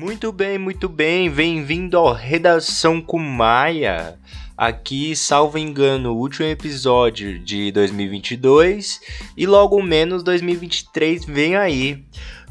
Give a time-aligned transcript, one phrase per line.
[0.00, 1.30] Muito bem, muito bem.
[1.30, 4.18] Bem-vindo ao Redação com Maia.
[4.56, 8.98] Aqui, salvo engano, o último episódio de 2022
[9.36, 12.02] e logo menos 2023 vem aí.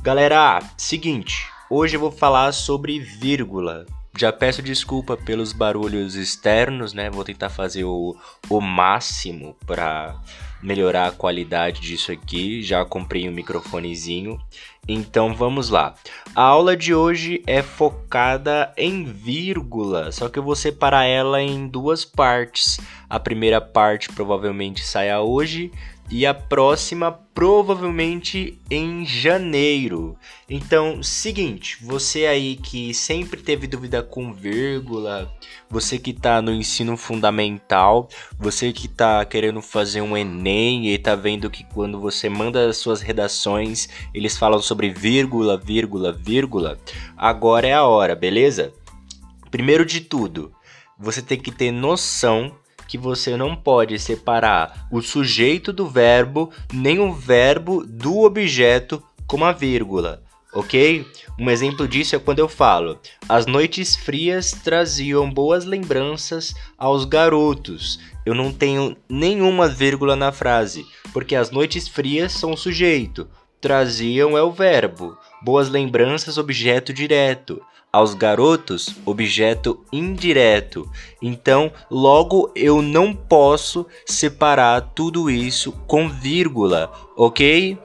[0.04, 3.88] Galera, seguinte, hoje eu vou falar sobre vírgula.
[4.18, 7.10] Já peço desculpa pelos barulhos externos, né?
[7.10, 8.18] Vou tentar fazer o,
[8.50, 10.16] o máximo para
[10.62, 12.61] melhorar a qualidade disso aqui.
[12.61, 14.39] Já comprei um microfonezinho.
[14.87, 15.93] Então vamos lá.
[16.36, 21.68] A aula de hoje é focada em vírgula, só que eu vou separar ela em
[21.68, 22.79] duas partes.
[23.07, 25.71] A primeira parte provavelmente saia hoje
[26.10, 30.18] e a próxima provavelmente em janeiro.
[30.50, 35.32] Então, seguinte, você aí que sempre teve dúvida com vírgula,
[35.70, 41.16] você que está no ensino fundamental, você que está querendo fazer um ENEM e está
[41.16, 46.78] vendo que quando você manda as suas redações, eles falam sobre vírgula, vírgula, vírgula,
[47.16, 48.73] agora é a hora, beleza?
[49.52, 50.52] Primeiro de tudo,
[50.98, 52.54] você tem que ter noção
[52.90, 59.38] que você não pode separar o sujeito do verbo nem o verbo do objeto com
[59.38, 61.06] uma vírgula, ok?
[61.40, 68.00] Um exemplo disso é quando eu falo: as noites frias traziam boas lembranças aos garotos.
[68.26, 73.30] Eu não tenho nenhuma vírgula na frase, porque as noites frias são o sujeito,
[73.62, 80.90] traziam é o verbo, boas lembranças, objeto direto aos garotos objeto indireto.
[81.22, 87.78] Então, logo eu não posso separar tudo isso com vírgula, ok?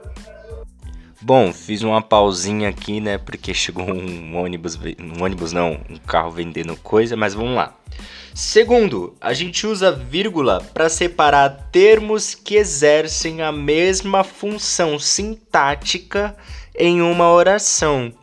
[1.25, 3.17] Bom, fiz uma pausinha aqui, né?
[3.17, 7.75] Porque chegou um ônibus, um ônibus não, um carro vendendo coisa, mas vamos lá.
[8.31, 16.37] Segundo, a gente usa vírgula para separar termos que exercem a mesma função sintática
[16.77, 18.13] em uma oração.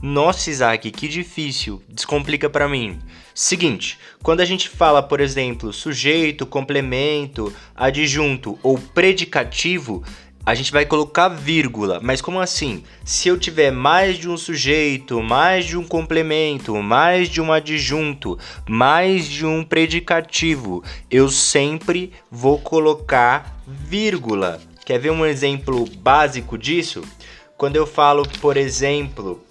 [0.00, 1.82] Nossa, Isaac, que difícil.
[1.88, 3.00] Descomplica para mim.
[3.34, 10.02] Seguinte, quando a gente fala, por exemplo, sujeito, complemento, adjunto ou predicativo,
[10.46, 11.98] a gente vai colocar vírgula.
[12.00, 12.84] Mas como assim?
[13.04, 18.38] Se eu tiver mais de um sujeito, mais de um complemento, mais de um adjunto,
[18.68, 24.60] mais de um predicativo, eu sempre vou colocar vírgula.
[24.84, 27.02] Quer ver um exemplo básico disso?
[27.58, 29.42] Quando eu falo, por exemplo,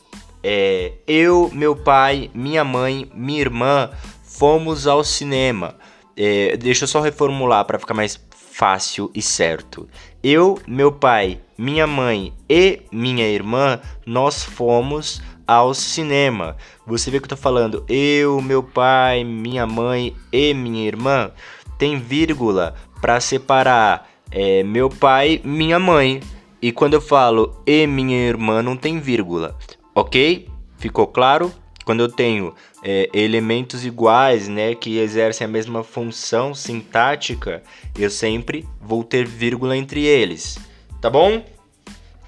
[0.41, 3.91] é, eu, meu pai, minha mãe, minha irmã
[4.23, 5.75] fomos ao cinema.
[6.15, 8.15] É, deixa eu só reformular para ficar mais
[8.55, 9.85] fácil e certo.
[10.23, 16.55] Eu, meu pai, minha mãe e minha irmã, nós fomos ao cinema.
[16.87, 21.31] Você vê que eu tô falando eu, meu pai, minha mãe e minha irmã?
[21.77, 26.21] Tem vírgula para separar é, meu pai, minha mãe.
[26.61, 29.57] E quando eu falo e minha irmã, não tem vírgula.
[29.93, 30.47] Ok?
[30.77, 31.51] Ficou claro?
[31.85, 37.61] Quando eu tenho é, elementos iguais, né, que exercem a mesma função sintática,
[37.95, 40.57] eu sempre vou ter vírgula entre eles,
[40.99, 41.45] tá bom?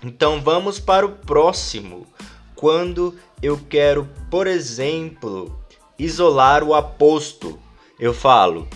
[0.03, 2.05] Então vamos para o próximo.
[2.55, 5.59] Quando eu quero, por exemplo,
[5.97, 7.57] isolar o aposto,
[7.99, 8.67] eu falo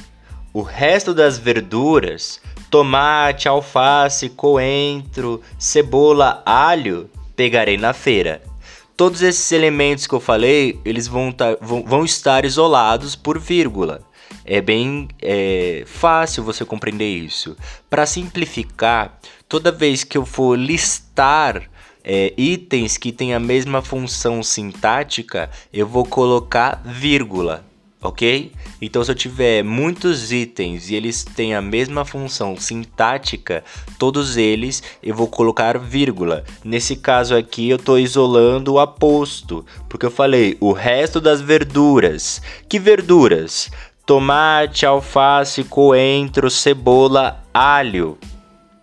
[0.52, 2.42] o resto das verduras,
[2.72, 8.51] tomate, alface, coentro, cebola, alho, pegarei na feira
[8.96, 14.02] todos esses elementos que eu falei, eles vão, tá, vão, vão estar isolados por vírgula.
[14.46, 17.56] É bem é, fácil você compreender isso.
[17.90, 21.70] Para simplificar, toda vez que eu for listar
[22.04, 27.71] é, itens que têm a mesma função sintática, eu vou colocar vírgula
[28.02, 28.52] ok?
[28.82, 33.64] Então, se eu tiver muitos itens e eles têm a mesma função sintática,
[34.00, 36.44] todos eles eu vou colocar vírgula.
[36.64, 42.42] Nesse caso aqui, eu estou isolando o aposto, porque eu falei o resto das verduras.
[42.68, 43.70] Que verduras?
[44.06, 48.18] Tomate, alface, coentro, cebola, alho.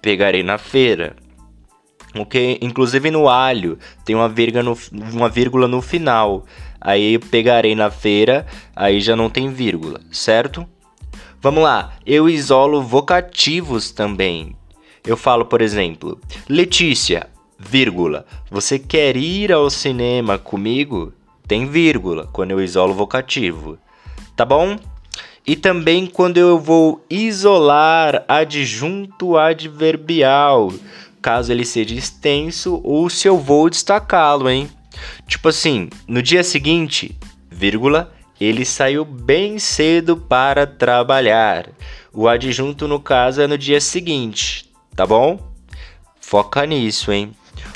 [0.00, 1.16] Pegarei na feira.
[2.16, 2.58] Ok?
[2.62, 4.78] Inclusive no alho tem uma vírgula no,
[5.12, 6.44] uma vírgula no final.
[6.80, 10.66] Aí pegarei na feira, aí já não tem vírgula, certo?
[11.40, 14.56] Vamos lá, eu isolo vocativos também.
[15.04, 17.28] Eu falo, por exemplo, Letícia,
[17.58, 21.12] vírgula, você quer ir ao cinema comigo?
[21.46, 23.78] Tem vírgula quando eu isolo vocativo,
[24.36, 24.76] tá bom?
[25.46, 30.72] E também quando eu vou isolar adjunto adverbial,
[31.22, 34.68] caso ele seja extenso ou se eu vou destacá-lo, hein?
[35.26, 37.16] Tipo assim, no dia seguinte,
[37.50, 41.70] vírgula, ele saiu bem cedo para trabalhar.
[42.12, 45.38] O adjunto, no caso, é no dia seguinte, tá bom?
[46.20, 47.32] Foca nisso, hein?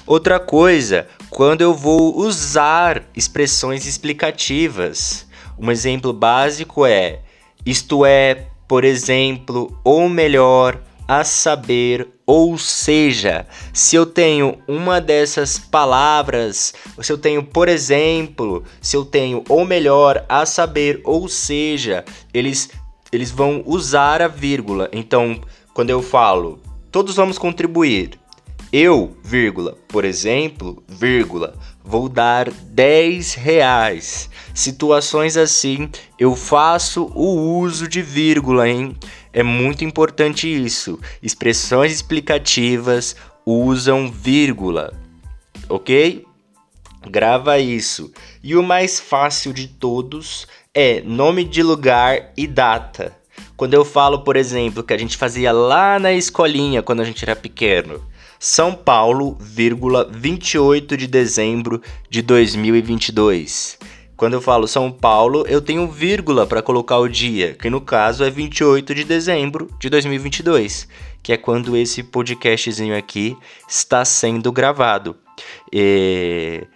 [0.06, 5.26] Outra coisa, quando eu vou usar expressões explicativas.
[5.58, 7.20] Um exemplo básico é
[7.64, 10.80] isto é, por exemplo, ou melhor,
[11.12, 16.72] a saber, ou seja, se eu tenho uma dessas palavras,
[17.02, 22.70] se eu tenho, por exemplo, se eu tenho ou melhor, a saber, ou seja, eles
[23.12, 24.88] eles vão usar a vírgula.
[24.90, 25.38] Então,
[25.74, 26.58] quando eu falo,
[26.90, 28.18] todos vamos contribuir.
[28.72, 31.52] Eu, vírgula, por exemplo, vírgula,
[31.84, 34.30] vou dar 10 reais.
[34.54, 38.96] Situações assim, eu faço o uso de vírgula, hein?
[39.32, 41.00] É muito importante isso.
[41.22, 44.92] Expressões explicativas usam vírgula,
[45.68, 46.24] ok?
[47.08, 48.12] Grava isso.
[48.42, 53.16] E o mais fácil de todos é nome de lugar e data.
[53.56, 57.24] Quando eu falo, por exemplo, que a gente fazia lá na escolinha quando a gente
[57.24, 58.04] era pequeno,
[58.44, 61.80] São Paulo, vírgula, 28 de dezembro
[62.10, 63.78] de 2022.
[64.16, 68.24] Quando eu falo São Paulo, eu tenho vírgula para colocar o dia, que no caso
[68.24, 70.88] é 28 de dezembro de 2022,
[71.22, 73.36] que é quando esse podcastzinho aqui
[73.68, 75.16] está sendo gravado.
[75.72, 76.66] E...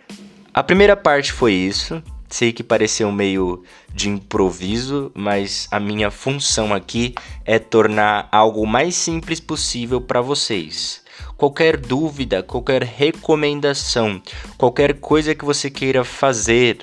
[0.54, 3.62] A primeira parte foi isso, Sei que pareceu meio
[3.94, 7.14] de improviso, mas a minha função aqui
[7.44, 11.05] é tornar algo mais simples possível para vocês.
[11.36, 14.20] Qualquer dúvida, qualquer recomendação,
[14.56, 16.78] qualquer coisa que você queira fazer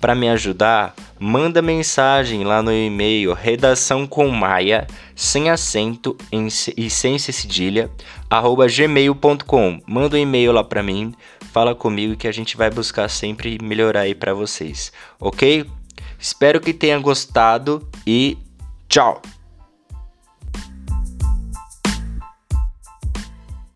[0.00, 4.86] para me ajudar, manda mensagem lá no e-mail redação com maia
[5.16, 6.16] sem acento
[6.76, 7.90] e sem cedilha
[8.30, 9.80] arroba gmail.com.
[9.86, 11.14] Manda um e-mail lá para mim
[11.58, 15.68] fala comigo que a gente vai buscar sempre melhorar aí para vocês, ok?
[16.18, 18.38] Espero que tenha gostado e
[18.88, 19.20] tchau!